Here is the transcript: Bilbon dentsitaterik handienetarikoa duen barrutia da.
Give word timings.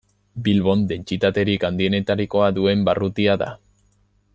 Bilbon 0.45 0.85
dentsitaterik 0.91 1.67
handienetarikoa 1.69 2.49
duen 2.59 2.87
barrutia 2.89 3.41
da. 3.45 3.53